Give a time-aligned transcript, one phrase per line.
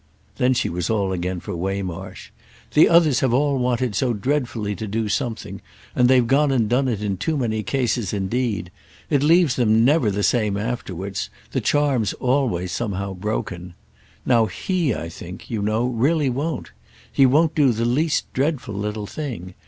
[0.37, 2.31] Then she was all again for Waymarsh.
[2.73, 5.61] "The others have all wanted so dreadfully to do something,
[5.95, 8.71] and they've gone and done it in too many cases indeed.
[9.11, 13.75] It leaves them never the same afterwards; the charm's always somehow broken.
[14.25, 16.71] Now he, I think, you know, really won't.
[17.11, 19.53] He won't do the least dreadful little thing.